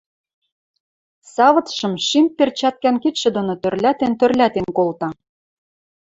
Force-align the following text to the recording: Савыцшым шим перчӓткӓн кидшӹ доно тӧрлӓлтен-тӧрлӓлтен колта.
Савыцшым 1.33 1.93
шим 2.07 2.25
перчӓткӓн 2.37 2.95
кидшӹ 3.03 3.29
доно 3.35 3.53
тӧрлӓлтен-тӧрлӓлтен 3.61 4.67
колта. 4.77 5.09